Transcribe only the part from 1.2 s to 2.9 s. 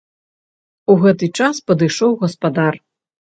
час падышоў гаспадар.